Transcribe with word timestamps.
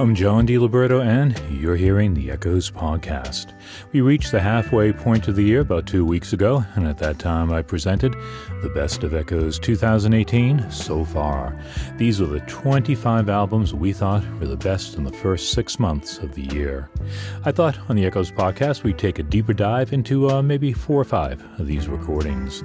I'm 0.00 0.14
John 0.14 0.46
DiLiberto, 0.46 1.04
and 1.04 1.38
you're 1.50 1.76
hearing 1.76 2.14
the 2.14 2.30
Echoes 2.30 2.70
podcast. 2.70 3.52
We 3.92 4.00
reached 4.00 4.32
the 4.32 4.40
halfway 4.40 4.94
point 4.94 5.28
of 5.28 5.36
the 5.36 5.42
year 5.42 5.60
about 5.60 5.86
two 5.86 6.06
weeks 6.06 6.32
ago, 6.32 6.64
and 6.74 6.88
at 6.88 6.96
that 7.00 7.18
time 7.18 7.52
I 7.52 7.60
presented 7.60 8.16
the 8.62 8.70
Best 8.70 9.04
of 9.04 9.12
Echoes 9.12 9.58
2018 9.58 10.70
so 10.70 11.04
far. 11.04 11.54
These 11.98 12.18
were 12.18 12.28
the 12.28 12.40
25 12.40 13.28
albums 13.28 13.74
we 13.74 13.92
thought 13.92 14.24
were 14.38 14.46
the 14.46 14.56
best 14.56 14.94
in 14.94 15.04
the 15.04 15.12
first 15.12 15.52
six 15.52 15.78
months 15.78 16.16
of 16.16 16.34
the 16.34 16.44
year. 16.44 16.88
I 17.44 17.52
thought 17.52 17.78
on 17.90 17.96
the 17.96 18.06
Echoes 18.06 18.32
podcast 18.32 18.84
we'd 18.84 18.96
take 18.96 19.18
a 19.18 19.22
deeper 19.22 19.52
dive 19.52 19.92
into 19.92 20.30
uh, 20.30 20.40
maybe 20.40 20.72
four 20.72 20.98
or 20.98 21.04
five 21.04 21.44
of 21.60 21.66
these 21.66 21.88
recordings. 21.88 22.64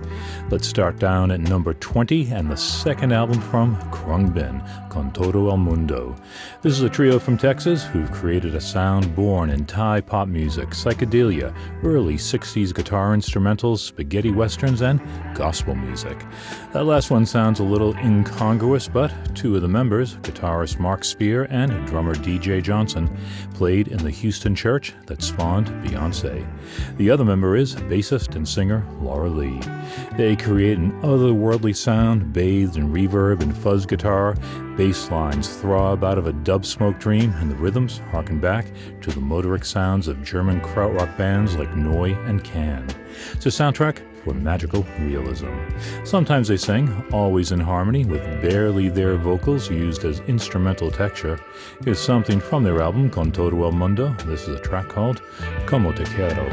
Let's 0.49 0.69
start 0.69 0.99
down 0.99 1.31
at 1.31 1.41
number 1.41 1.73
20 1.73 2.31
and 2.31 2.49
the 2.49 2.55
second 2.55 3.11
album 3.11 3.41
from 3.41 3.75
Khruangbin, 3.91 4.89
Con 4.89 5.11
Todo 5.11 5.49
El 5.49 5.57
Mundo. 5.57 6.15
This 6.61 6.71
is 6.71 6.81
a 6.81 6.89
trio 6.89 7.19
from 7.25 7.37
Texas 7.39 7.83
who've 7.83 8.11
created 8.11 8.53
a 8.53 8.61
sound 8.61 9.15
born 9.15 9.49
in 9.49 9.65
Thai 9.65 9.99
pop 9.99 10.27
music, 10.27 10.69
psychedelia, 10.69 11.55
early 11.83 12.17
60s 12.17 12.71
guitar 12.71 13.15
instrumentals, 13.15 13.79
spaghetti 13.79 14.29
westerns, 14.29 14.83
and 14.83 15.01
gospel 15.33 15.73
music. 15.73 16.23
That 16.71 16.85
last 16.85 17.09
one 17.09 17.25
sounds 17.25 17.59
a 17.59 17.63
little 17.63 17.95
incongruous, 17.97 18.87
but 18.87 19.11
two 19.33 19.55
of 19.55 19.63
the 19.63 19.67
members, 19.67 20.17
guitarist 20.17 20.77
Mark 20.77 21.03
Speer 21.03 21.45
and 21.49 21.87
drummer 21.87 22.13
DJ 22.13 22.61
Johnson, 22.61 23.09
played 23.55 23.87
in 23.87 23.97
the 23.97 24.11
Houston 24.11 24.53
church 24.53 24.93
that 25.07 25.23
spawned 25.23 25.67
Beyonce. 25.83 26.47
The 26.97 27.09
other 27.09 27.25
member 27.25 27.55
is 27.55 27.75
bassist 27.75 28.35
and 28.35 28.47
singer 28.47 28.85
Laura 29.01 29.29
Lee. 29.29 29.59
They 30.15 30.35
create 30.35 30.77
an 30.77 30.91
otherworldly 31.01 31.75
sound 31.75 32.33
bathed 32.33 32.77
in 32.77 32.93
reverb 32.93 33.41
and 33.41 33.57
fuzz 33.57 33.87
guitar. 33.87 34.35
Bass 34.77 35.09
lines 35.09 35.55
throb 35.55 36.03
out 36.03 36.17
of 36.17 36.27
a 36.27 36.33
dub 36.33 36.65
smoke 36.65 36.99
dream, 36.99 37.33
and 37.37 37.49
the 37.49 37.55
rhythms 37.55 37.99
harken 38.11 38.39
back 38.39 38.65
to 39.01 39.09
the 39.11 39.21
motoric 39.21 39.63
sounds 39.63 40.07
of 40.07 40.23
German 40.23 40.59
krautrock 40.59 41.17
bands 41.17 41.55
like 41.55 41.69
Neu! 41.75 42.13
and 42.27 42.43
Can. 42.43 42.85
It's 43.31 43.45
a 43.45 43.49
soundtrack 43.49 44.01
for 44.23 44.33
magical 44.33 44.85
realism. 44.99 45.47
Sometimes 46.03 46.49
they 46.49 46.57
sing, 46.57 47.05
always 47.13 47.51
in 47.53 47.59
harmony, 47.59 48.03
with 48.03 48.23
barely 48.41 48.89
their 48.89 49.15
vocals 49.15 49.69
used 49.69 50.03
as 50.03 50.19
instrumental 50.21 50.91
texture. 50.91 51.39
Here's 51.83 51.99
something 51.99 52.41
from 52.41 52.63
their 52.63 52.81
album 52.81 53.09
Con 53.09 53.31
Todo 53.31 53.63
El 53.63 53.71
Mundo. 53.71 54.13
This 54.25 54.47
is 54.47 54.59
a 54.59 54.61
track 54.61 54.89
called 54.89 55.21
Como 55.67 55.93
Te 55.93 56.03
Quiero. 56.03 56.45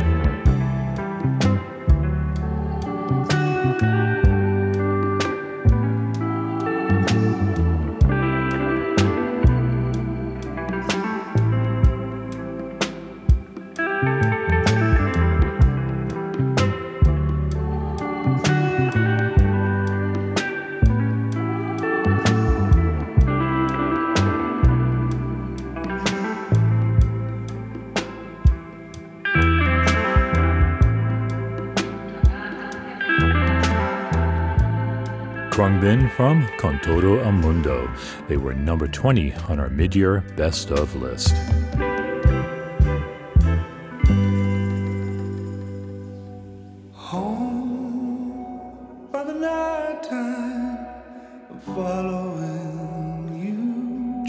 Khruangbin 35.62 36.10
from 36.16 36.48
Con 36.58 36.80
Todo 36.80 37.20
El 37.20 37.30
Mundo. 37.30 37.88
They 38.26 38.36
were 38.36 38.52
number 38.52 38.88
20 38.88 39.32
on 39.48 39.60
our 39.60 39.70
mid 39.70 39.94
year 39.94 40.24
best 40.36 40.72
of 40.72 40.92
list. 40.96 41.36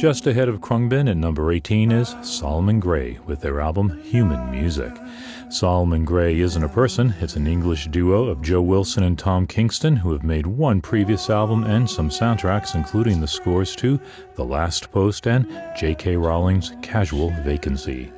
Just 0.04 0.28
ahead 0.28 0.50
of 0.50 0.60
Khruangbin 0.60 1.10
at 1.10 1.18
number 1.18 1.52
18 1.52 1.92
is 1.92 2.16
Solomon 2.22 2.80
Grey 2.80 3.18
with 3.26 3.42
their 3.42 3.60
album 3.60 4.00
Human 4.04 4.52
Music. 4.52 4.92
Solomon 5.54 6.04
Grey 6.04 6.40
isn't 6.40 6.64
a 6.64 6.68
person, 6.68 7.14
it's 7.22 7.36
an 7.36 7.46
English 7.46 7.86
duo 7.90 8.26
of 8.26 8.42
Joe 8.42 8.64
Wilson 8.64 9.04
and 9.04 9.20
Tom 9.20 9.46
Kingston 9.46 9.96
who 9.96 10.12
have 10.12 10.24
made 10.24 10.48
one 10.48 10.82
previous 10.82 11.30
album 11.30 11.64
and 11.64 11.88
some 11.88 12.10
soundtracks, 12.10 12.74
including 12.74 13.22
the 13.22 13.28
scores 13.28 13.76
to 13.76 14.00
The 14.34 14.44
Last 14.44 14.92
Post 14.92 15.28
and 15.28 15.48
J.K. 15.78 16.18
Rowling's 16.18 16.76
Casual 16.82 17.30
Vacancy. 17.44 18.12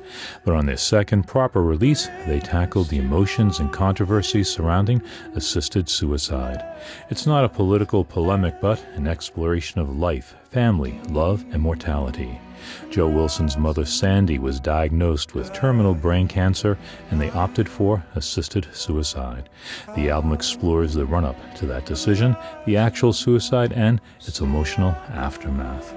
But 0.46 0.54
on 0.54 0.64
their 0.64 0.78
second 0.78 1.24
proper 1.24 1.62
release, 1.62 2.08
they 2.26 2.40
tackled 2.40 2.88
the 2.88 3.00
emotions 3.00 3.60
and 3.60 3.70
controversies 3.70 4.48
surrounding 4.48 5.02
assisted 5.34 5.90
suicide. 5.90 6.64
It's 7.10 7.26
not 7.26 7.44
a 7.44 7.50
political 7.50 8.02
polemic, 8.02 8.62
but 8.62 8.82
an 8.94 9.06
exploration 9.06 9.78
of 9.78 9.98
life, 9.98 10.34
family, 10.44 10.98
love, 11.10 11.44
and 11.52 11.60
mortality. 11.60 12.40
Joe 12.90 13.08
Wilson's 13.08 13.56
mother, 13.56 13.84
Sandy, 13.84 14.38
was 14.38 14.60
diagnosed 14.60 15.34
with 15.34 15.52
terminal 15.52 15.94
brain 15.94 16.28
cancer, 16.28 16.78
and 17.10 17.20
they 17.20 17.30
opted 17.30 17.68
for 17.68 18.04
assisted 18.14 18.66
suicide. 18.72 19.48
The 19.96 20.10
album 20.10 20.32
explores 20.32 20.94
the 20.94 21.06
run 21.06 21.24
up 21.24 21.36
to 21.56 21.66
that 21.66 21.86
decision, 21.86 22.36
the 22.66 22.76
actual 22.76 23.12
suicide, 23.12 23.72
and 23.72 24.00
its 24.20 24.40
emotional 24.40 24.90
aftermath. 25.10 25.94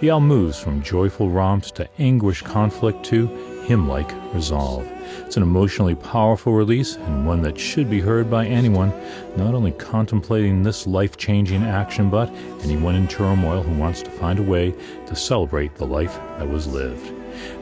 The 0.00 0.10
album 0.10 0.28
moves 0.28 0.58
from 0.58 0.82
joyful 0.82 1.30
romps 1.30 1.70
to 1.72 1.88
anguish 1.98 2.42
conflict 2.42 3.04
to 3.06 3.26
hymn 3.66 3.88
like 3.88 4.12
resolve. 4.34 4.86
It's 5.20 5.36
an 5.36 5.42
emotionally 5.42 5.94
powerful 5.94 6.52
release 6.52 6.96
and 6.96 7.26
one 7.26 7.42
that 7.42 7.58
should 7.58 7.88
be 7.88 8.00
heard 8.00 8.30
by 8.30 8.46
anyone, 8.46 8.92
not 9.36 9.54
only 9.54 9.72
contemplating 9.72 10.62
this 10.62 10.86
life 10.86 11.16
changing 11.16 11.62
action, 11.62 12.10
but 12.10 12.30
anyone 12.62 12.94
in 12.94 13.08
turmoil 13.08 13.62
who 13.62 13.78
wants 13.78 14.02
to 14.02 14.10
find 14.10 14.38
a 14.38 14.42
way 14.42 14.74
to 15.06 15.16
celebrate 15.16 15.74
the 15.76 15.86
life 15.86 16.14
that 16.38 16.48
was 16.48 16.66
lived. 16.66 17.12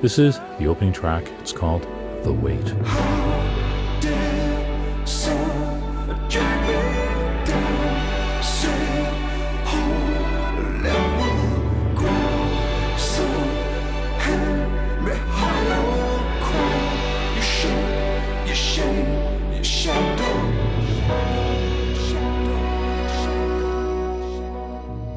This 0.01 0.19
is 0.19 0.39
the 0.59 0.67
opening 0.67 0.93
track. 0.93 1.27
It's 1.41 1.53
called 1.53 1.83
The 2.23 2.33
Weight. 2.33 3.49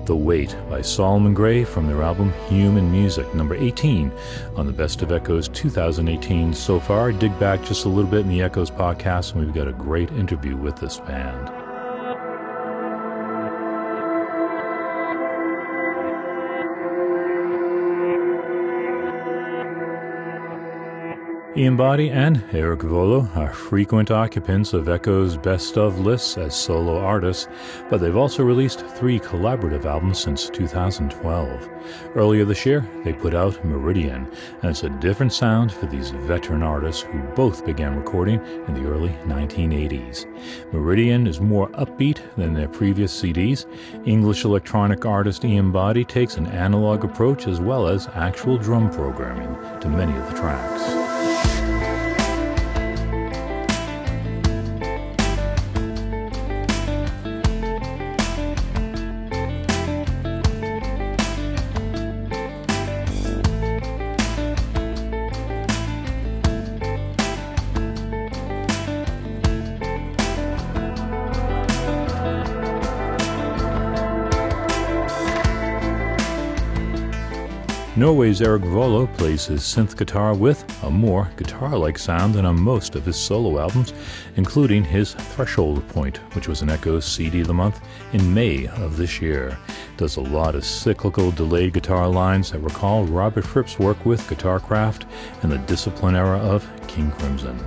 The 0.05 0.15
Weight 0.15 0.55
by 0.69 0.83
Solomon 0.83 1.33
Grey 1.33 1.63
from 1.63 1.87
their 1.87 2.03
album 2.03 2.31
Human 2.47 2.91
Music, 2.91 3.33
number 3.33 3.55
18 3.55 4.11
on 4.55 4.67
the 4.67 4.71
Best 4.71 5.01
of 5.01 5.11
Echoes 5.11 5.47
2018 5.47 6.53
so 6.53 6.79
far. 6.79 7.11
Dig 7.11 7.37
back 7.39 7.63
just 7.63 7.85
a 7.85 7.89
little 7.89 8.09
bit 8.11 8.19
in 8.19 8.29
the 8.29 8.43
Echoes 8.43 8.69
podcast, 8.69 9.33
and 9.33 9.43
we've 9.43 9.55
got 9.55 9.67
a 9.67 9.73
great 9.73 10.11
interview 10.11 10.55
with 10.55 10.75
this 10.75 10.99
band. 10.99 11.64
Ian 21.57 21.77
Boddy 21.77 22.09
and 22.09 22.43
Erik 22.51 22.81
Wøllo 22.81 23.33
are 23.37 23.53
frequent 23.53 24.11
occupants 24.11 24.73
of 24.73 24.89
Echo's 24.89 25.37
best 25.37 25.77
of 25.77 26.01
lists 26.01 26.37
as 26.37 26.53
solo 26.53 26.99
artists, 26.99 27.47
but 27.89 28.01
they've 28.01 28.17
also 28.17 28.43
released 28.43 28.85
three 28.85 29.21
collaborative 29.21 29.85
albums 29.85 30.19
since 30.19 30.49
2012. 30.49 31.69
Earlier 32.13 32.43
this 32.43 32.65
year, 32.65 32.85
they 33.05 33.13
put 33.13 33.33
out 33.33 33.63
Meridian, 33.63 34.29
and 34.63 34.71
it's 34.71 34.83
a 34.83 34.89
different 34.89 35.31
sound 35.31 35.71
for 35.71 35.85
these 35.85 36.09
veteran 36.09 36.61
artists 36.61 37.03
who 37.03 37.19
both 37.35 37.65
began 37.65 37.95
recording 37.95 38.45
in 38.67 38.73
the 38.73 38.89
early 38.89 39.15
1980s. 39.23 40.25
Meridian 40.73 41.25
is 41.25 41.39
more 41.39 41.69
upbeat 41.69 42.19
than 42.35 42.53
their 42.53 42.67
previous 42.67 43.17
CDs. 43.17 43.65
English 44.05 44.43
electronic 44.43 45.05
artist 45.05 45.45
Ian 45.45 45.71
Boddy 45.71 46.03
takes 46.03 46.35
an 46.35 46.47
analog 46.47 47.05
approach 47.05 47.47
as 47.47 47.61
well 47.61 47.87
as 47.87 48.09
actual 48.09 48.57
drum 48.57 48.91
programming 48.91 49.55
to 49.79 49.87
many 49.87 50.13
of 50.17 50.29
the 50.29 50.37
tracks. 50.37 51.04
Norway's 77.97 78.41
Erik 78.41 78.63
Wøllo 78.63 79.07
plays 79.17 79.45
his 79.45 79.61
synth 79.61 79.95
guitar 79.95 80.33
with 80.33 80.65
a 80.83 80.91
more 80.91 81.31
guitar 81.37 81.77
like 81.77 81.97
sound 81.97 82.33
than 82.33 82.45
on 82.45 82.59
most 82.59 82.93
of 82.95 83.05
his 83.05 83.15
solo 83.15 83.57
albums, 83.57 83.93
including 84.35 84.83
his 84.83 85.13
Threshold 85.13 85.87
Point, 85.87 86.17
which 86.35 86.49
was 86.49 86.61
an 86.61 86.69
Echoes 86.69 87.05
CD 87.05 87.39
of 87.39 87.47
the 87.47 87.53
month 87.53 87.79
in 88.11 88.33
May 88.33 88.67
of 88.67 88.97
this 88.97 89.21
year. 89.21 89.57
Does 89.95 90.17
a 90.17 90.21
lot 90.21 90.55
of 90.55 90.65
cyclical 90.65 91.31
delayed 91.31 91.71
guitar 91.71 92.09
lines 92.09 92.51
that 92.51 92.59
recall 92.59 93.05
Robert 93.05 93.45
Fripp's 93.45 93.79
work 93.79 94.05
with 94.05 94.27
Guitar 94.27 94.59
Craft 94.59 95.05
and 95.41 95.49
the 95.49 95.57
discipline 95.59 96.17
era 96.17 96.37
of 96.39 96.69
King 96.87 97.11
Crimson. 97.11 97.57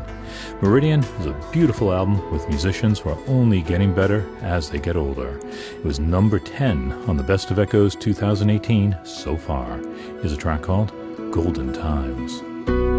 Meridian 0.60 1.00
is 1.20 1.26
a 1.26 1.50
beautiful 1.52 1.92
album 1.92 2.30
with 2.32 2.48
musicians 2.48 2.98
who 2.98 3.10
are 3.10 3.18
only 3.28 3.62
getting 3.62 3.94
better 3.94 4.26
as 4.42 4.70
they 4.70 4.78
get 4.78 4.96
older. 4.96 5.38
It 5.38 5.84
was 5.84 6.00
number 6.00 6.38
10 6.38 6.92
on 7.08 7.16
the 7.16 7.22
Best 7.22 7.50
of 7.50 7.58
Echoes 7.58 7.94
2018 7.96 8.96
so 9.04 9.36
far. 9.36 9.80
Is 10.22 10.32
a 10.32 10.36
track 10.36 10.62
called 10.62 10.92
Golden 11.30 11.72
Times. 11.72 12.97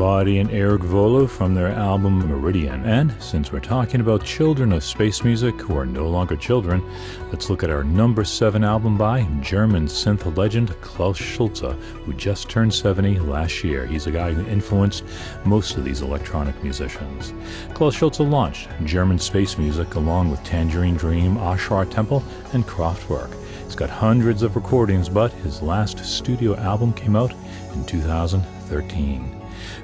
Boddy 0.00 0.38
and 0.38 0.50
Erik 0.50 0.80
Wøllo 0.80 1.28
from 1.28 1.54
their 1.54 1.68
album 1.68 2.26
Meridian. 2.26 2.86
And 2.86 3.14
since 3.22 3.52
we're 3.52 3.60
talking 3.60 4.00
about 4.00 4.24
children 4.24 4.72
of 4.72 4.82
space 4.82 5.22
music 5.24 5.60
who 5.60 5.76
are 5.76 5.84
no 5.84 6.08
longer 6.08 6.36
children, 6.36 6.82
let's 7.30 7.50
look 7.50 7.62
at 7.62 7.68
our 7.68 7.84
number 7.84 8.24
seven 8.24 8.64
album 8.64 8.96
by 8.96 9.24
German 9.42 9.84
synth 9.84 10.34
legend 10.38 10.70
Klaus 10.80 11.18
Schulze, 11.18 11.76
who 12.06 12.14
just 12.14 12.48
turned 12.48 12.72
70 12.72 13.18
last 13.18 13.62
year. 13.62 13.84
He's 13.84 14.06
a 14.06 14.10
guy 14.10 14.32
who 14.32 14.50
influenced 14.50 15.04
most 15.44 15.76
of 15.76 15.84
these 15.84 16.00
electronic 16.00 16.62
musicians. 16.62 17.34
Klaus 17.74 17.94
Schulze 17.94 18.20
launched 18.20 18.70
German 18.84 19.18
space 19.18 19.58
music 19.58 19.96
along 19.96 20.30
with 20.30 20.42
Tangerine 20.44 20.96
Dream, 20.96 21.36
Ash 21.36 21.68
Ra 21.68 21.84
Tempel, 21.84 22.24
and 22.54 22.66
Kraftwerk. 22.66 23.36
He's 23.64 23.76
got 23.76 23.90
hundreds 23.90 24.42
of 24.42 24.56
recordings, 24.56 25.10
but 25.10 25.30
his 25.44 25.60
last 25.60 25.98
studio 25.98 26.56
album 26.56 26.94
came 26.94 27.16
out 27.16 27.34
in 27.74 27.84
2013. 27.84 29.39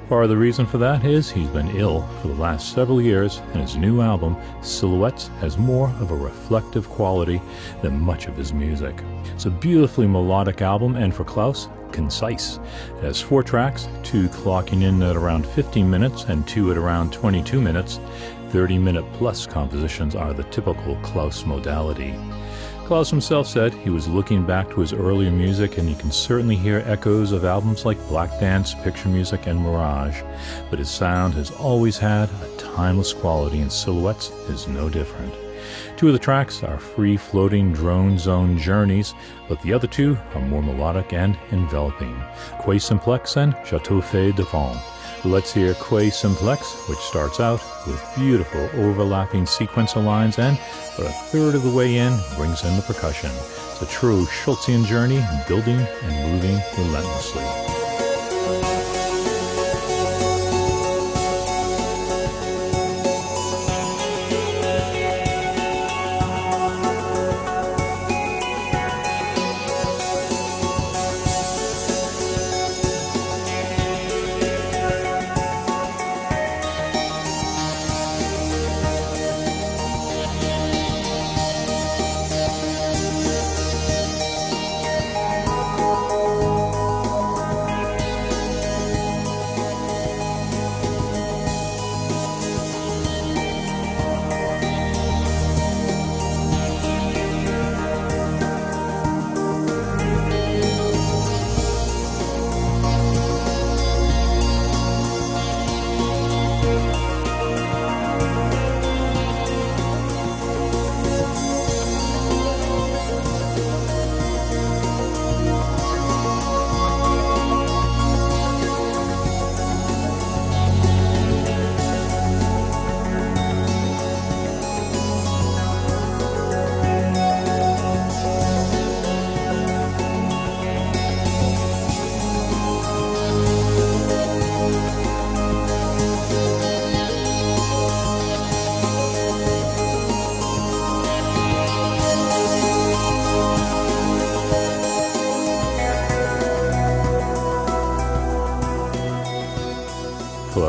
Part 0.09 0.23
of 0.23 0.29
the 0.29 0.37
reason 0.37 0.65
for 0.65 0.77
that 0.77 1.03
is 1.03 1.29
he's 1.29 1.49
been 1.49 1.75
ill 1.75 2.07
for 2.21 2.29
the 2.29 2.35
last 2.35 2.71
several 2.71 3.01
years, 3.01 3.41
and 3.51 3.61
his 3.61 3.75
new 3.75 3.99
album, 3.99 4.37
Silhouettes, 4.61 5.27
has 5.41 5.57
more 5.57 5.89
of 5.99 6.11
a 6.11 6.15
reflective 6.15 6.87
quality 6.87 7.41
than 7.81 7.99
much 7.99 8.27
of 8.27 8.37
his 8.37 8.53
music. 8.53 8.95
It's 9.33 9.47
a 9.47 9.49
beautifully 9.49 10.07
melodic 10.07 10.61
album, 10.61 10.95
and 10.95 11.13
for 11.13 11.25
Klaus, 11.25 11.67
concise. 11.91 12.57
It 12.99 13.03
has 13.03 13.19
four 13.19 13.43
tracks, 13.43 13.89
two 14.01 14.29
clocking 14.29 14.83
in 14.83 15.03
at 15.03 15.17
around 15.17 15.45
15 15.45 15.89
minutes 15.89 16.23
and 16.23 16.47
two 16.47 16.71
at 16.71 16.77
around 16.77 17.11
22 17.11 17.59
minutes. 17.59 17.99
30 18.51 18.77
minute 18.77 19.05
plus 19.11 19.45
compositions 19.45 20.15
are 20.15 20.31
the 20.31 20.43
typical 20.45 20.95
Klaus 21.03 21.45
modality. 21.45 22.15
Klaus 22.87 23.09
himself 23.09 23.47
said 23.47 23.73
he 23.73 23.89
was 23.89 24.07
looking 24.07 24.45
back 24.45 24.69
to 24.69 24.79
his 24.79 24.93
earlier 24.93 25.29
music 25.29 25.77
and 25.77 25.89
you 25.89 25.95
can 25.97 26.09
certainly 26.09 26.55
hear 26.55 26.83
echoes 26.85 27.33
of 27.33 27.43
albums 27.43 27.83
like 27.83 27.97
Black 28.07 28.29
Dance, 28.39 28.75
Picture 28.75 29.09
Music, 29.09 29.45
and 29.45 29.59
Mirage, 29.59 30.21
but 30.69 30.79
his 30.79 30.89
sound 30.89 31.33
has 31.33 31.51
always 31.51 31.97
had 31.97 32.29
a 32.29 32.57
timeless 32.57 33.11
quality 33.11 33.59
and 33.59 33.69
Silhouettes 33.69 34.29
is 34.47 34.69
no 34.69 34.87
different. 34.87 35.33
Two 35.97 36.07
of 36.07 36.13
the 36.13 36.19
tracks 36.19 36.63
are 36.63 36.79
free 36.79 37.17
floating 37.17 37.73
drone 37.73 38.17
zone 38.17 38.57
journeys, 38.57 39.13
but 39.49 39.61
the 39.63 39.73
other 39.73 39.87
two 39.87 40.17
are 40.33 40.41
more 40.47 40.63
melodic 40.63 41.11
and 41.11 41.37
enveloping. 41.51 42.15
Quae 42.61 42.79
Simplex 42.79 43.35
and 43.35 43.53
Châteaux 43.65 44.01
Faits 44.01 44.37
de 44.37 44.43
Vent. 44.43 44.79
Let's 45.25 45.53
hear 45.53 45.73
Quae 45.73 46.09
Simplex, 46.09 46.87
which 46.87 46.99
starts 46.99 47.41
out 47.41 47.59
with 47.87 48.03
beautiful 48.15 48.69
overlapping 48.81 49.45
sequential 49.45 50.01
lines 50.01 50.37
and, 50.39 50.59
about 50.97 51.09
a 51.09 51.13
third 51.31 51.55
of 51.55 51.63
the 51.63 51.71
way 51.71 51.97
in, 51.97 52.13
brings 52.35 52.63
in 52.63 52.75
the 52.75 52.81
percussion. 52.81 53.31
It's 53.33 53.81
a 53.81 53.85
true 53.87 54.25
Schultzian 54.25 54.85
journey, 54.85 55.23
building 55.47 55.79
and 55.79 56.33
moving 56.33 56.59
relentlessly. 56.77 57.43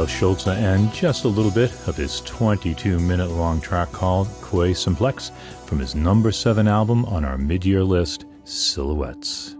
Schulze 0.08 0.48
and 0.48 0.92
just 0.92 1.24
a 1.24 1.28
little 1.28 1.50
bit 1.50 1.70
of 1.86 1.96
his 1.96 2.20
22 2.22 2.98
minute 2.98 3.30
long 3.30 3.60
track 3.60 3.92
called 3.92 4.26
Quae 4.42 4.74
Simplex 4.74 5.30
from 5.66 5.78
his 5.78 5.94
number 5.94 6.32
7 6.32 6.66
album 6.66 7.04
on 7.04 7.24
our 7.24 7.38
mid 7.38 7.64
year 7.64 7.84
list, 7.84 8.24
Silhouettes. 8.44 9.56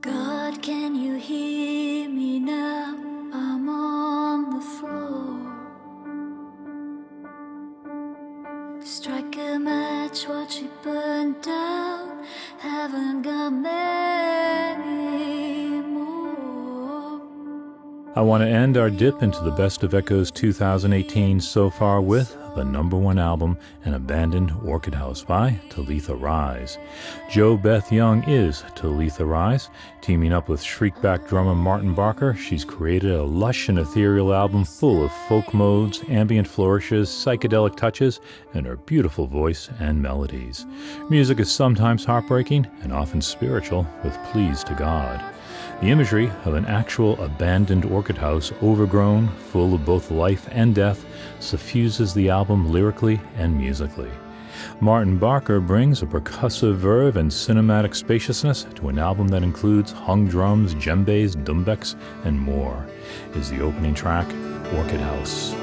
God, 0.00 0.62
can 0.62 0.94
you 0.94 1.16
hear 1.16 2.08
me 2.08 2.38
now? 2.38 2.96
I'm 3.34 3.68
on 3.68 4.50
the 4.50 4.60
floor. 4.60 5.38
Strike 8.80 9.36
a 9.36 9.58
match, 9.58 10.26
watch 10.28 10.62
it 10.62 10.82
burn 10.82 11.40
down. 11.40 12.24
Haven't. 12.58 13.18
I 18.18 18.20
want 18.20 18.42
to 18.42 18.48
end 18.48 18.76
our 18.76 18.90
dip 18.90 19.22
into 19.22 19.40
the 19.44 19.52
Best 19.52 19.84
of 19.84 19.94
Echoes 19.94 20.32
2018 20.32 21.40
so 21.40 21.70
far 21.70 22.00
with 22.00 22.36
the 22.56 22.64
number 22.64 22.96
one 22.96 23.16
album, 23.16 23.56
An 23.84 23.94
Abandoned 23.94 24.50
Orchid 24.64 24.92
House 24.92 25.22
by 25.22 25.60
Talitha 25.70 26.16
Rise. 26.16 26.78
Jo 27.30 27.56
Beth 27.56 27.92
Young 27.92 28.28
is 28.28 28.64
Talitha 28.74 29.24
Rise. 29.24 29.70
Teaming 30.00 30.32
up 30.32 30.48
with 30.48 30.60
Shriekback 30.60 31.28
drummer 31.28 31.54
Martin 31.54 31.94
Barker, 31.94 32.34
she's 32.34 32.64
created 32.64 33.12
a 33.12 33.22
lush 33.22 33.68
and 33.68 33.78
ethereal 33.78 34.34
album 34.34 34.64
full 34.64 35.04
of 35.04 35.12
folk 35.28 35.54
modes, 35.54 36.02
ambient 36.08 36.48
flourishes, 36.48 37.08
psychedelic 37.08 37.76
touches, 37.76 38.18
and 38.52 38.66
her 38.66 38.78
beautiful 38.78 39.28
voice 39.28 39.70
and 39.78 40.02
melodies. 40.02 40.66
Music 41.08 41.38
is 41.38 41.52
sometimes 41.52 42.04
heartbreaking 42.04 42.66
and 42.82 42.92
often 42.92 43.22
spiritual, 43.22 43.86
with 44.02 44.18
pleas 44.32 44.64
to 44.64 44.74
God. 44.74 45.37
The 45.80 45.90
imagery 45.90 46.28
of 46.44 46.54
an 46.54 46.66
actual 46.66 47.22
abandoned 47.22 47.84
orchid 47.84 48.18
house, 48.18 48.52
overgrown, 48.60 49.28
full 49.28 49.74
of 49.74 49.84
both 49.84 50.10
life 50.10 50.48
and 50.50 50.74
death, 50.74 51.04
suffuses 51.38 52.12
the 52.12 52.30
album 52.30 52.72
lyrically 52.72 53.20
and 53.36 53.56
musically. 53.56 54.10
Martin 54.80 55.18
Barker 55.18 55.60
brings 55.60 56.02
a 56.02 56.06
percussive 56.06 56.74
verve 56.74 57.16
and 57.16 57.30
cinematic 57.30 57.94
spaciousness 57.94 58.66
to 58.74 58.88
an 58.88 58.98
album 58.98 59.28
that 59.28 59.44
includes 59.44 59.92
hung 59.92 60.26
drums, 60.26 60.74
djembes, 60.74 61.36
doumbeks, 61.44 61.94
and 62.24 62.40
more. 62.40 62.84
Is 63.36 63.48
the 63.48 63.60
opening 63.60 63.94
track 63.94 64.26
Orchid 64.74 65.00
House. 65.00 65.54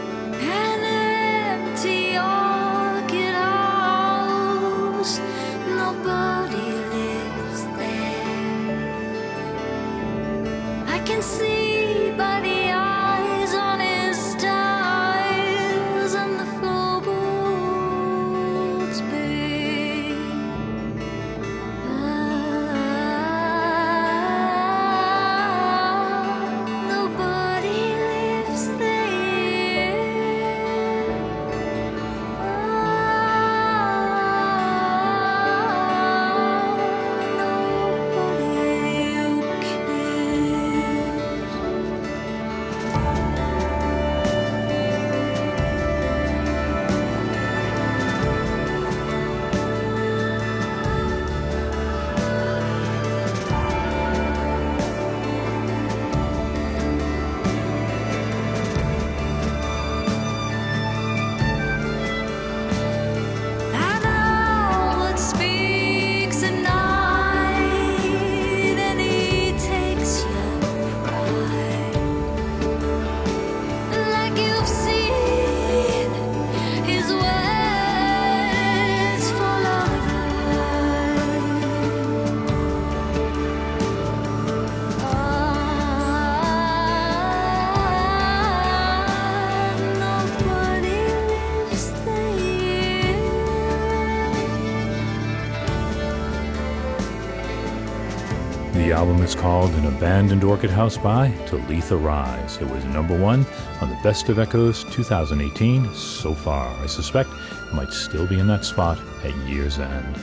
Album 98.96 99.22
is 99.22 99.36
called 99.36 99.72
An 99.72 99.88
Abandoned 99.88 100.46
Orchid 100.46 100.70
House 100.70 100.96
by 100.96 101.30
Talitha 101.48 101.98
Rise. 101.98 102.56
It 102.62 102.70
was 102.70 102.86
number 102.86 103.20
one 103.20 103.46
on 103.82 103.90
the 103.90 104.00
Best 104.02 104.30
of 104.30 104.40
Echoes 104.40 104.86
2018 104.86 105.94
so 105.94 106.34
far. 106.34 106.74
I 106.82 106.86
suspect 106.86 107.30
it 107.30 107.74
might 107.74 107.92
still 107.92 108.26
be 108.26 108.40
in 108.40 108.48
that 108.48 108.64
spot 108.64 108.98
at 109.26 109.36
year's 109.48 109.80
end. 109.80 110.16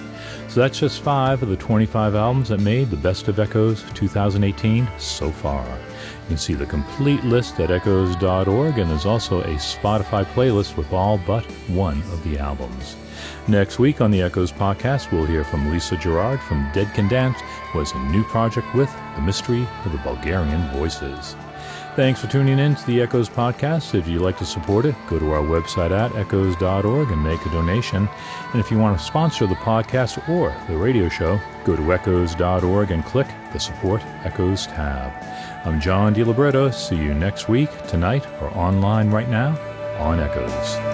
So 0.53 0.61
that's 0.61 0.79
just 0.79 1.01
five 1.01 1.43
of 1.43 1.49
the 1.49 1.57
25 1.57 2.15
albums 2.15 2.51
that 2.51 2.61
made 2.61 2.91
the 2.91 2.97
Best 2.99 3.27
of 3.27 3.39
Echoes 3.41 3.87
2018 3.95 4.87
so 4.99 5.31
far. 5.31 5.65
You 5.65 6.29
can 6.29 6.37
see 6.37 6.53
the 6.53 6.67
complete 6.67 7.25
list 7.25 7.59
at 7.59 7.71
echoes.org, 7.71 8.77
and 8.77 8.91
there's 8.91 9.07
also 9.07 9.41
a 9.41 9.55
Spotify 9.55 10.27
playlist 10.27 10.77
with 10.77 10.93
all 10.93 11.17
but 11.27 11.47
one 11.69 12.03
of 12.13 12.23
the 12.23 12.39
albums. 12.39 12.97
Next 13.49 13.79
week 13.79 14.03
on 14.03 14.11
the 14.11 14.21
Echoes 14.21 14.53
podcast, 14.53 15.11
we'll 15.11 15.25
hear 15.25 15.43
from 15.43 15.73
Lisa 15.73 15.97
Gerrard 15.97 16.39
from 16.43 16.71
Dead 16.75 16.93
Can 16.93 17.09
Dance, 17.09 17.41
who 17.73 17.79
has 17.79 17.93
a 17.93 17.99
new 18.11 18.23
project 18.25 18.75
with 18.75 18.95
The 19.17 19.23
Mystery 19.23 19.67
of 19.87 19.93
the 19.93 19.99
Bulgarian 20.05 20.71
Voices. 20.73 21.35
Thanks 21.95 22.23
for 22.23 22.27
tuning 22.27 22.59
in 22.59 22.75
to 22.75 22.87
the 22.87 23.03
Echoes 23.03 23.29
podcast. 23.29 23.95
If 23.95 24.09
you'd 24.09 24.23
like 24.23 24.39
to 24.39 24.47
support 24.47 24.87
it, 24.87 24.95
go 25.09 25.19
to 25.19 25.33
our 25.33 25.43
website 25.43 25.91
at 25.91 26.15
echoes.org 26.17 27.11
and 27.11 27.23
make 27.23 27.45
a 27.45 27.51
donation. 27.51 28.09
And 28.53 28.61
if 28.61 28.71
you 28.71 28.79
want 28.79 28.99
to 28.99 29.05
sponsor 29.05 29.47
the 29.47 29.57
podcast 29.57 30.27
or 30.27 30.57
the 30.69 30.77
radio 30.79 31.11
show, 31.11 31.39
go 31.67 31.77
to 31.77 31.93
echoes.org 31.93 32.91
and 32.91 33.05
click 33.05 33.27
the 33.53 33.61
Support 33.61 34.03
Echoes 34.25 34.67
tab. 34.69 35.13
I'm 35.67 35.83
John 35.83 36.15
Diliberto. 36.15 36.73
See 36.73 36.97
you 36.97 37.13
next 37.13 37.51
week, 37.51 37.71
tonight, 37.89 38.27
or 38.41 38.49
online 38.57 39.11
right 39.11 39.29
now 39.29 39.59
on 39.99 40.19
Echoes. 40.19 40.92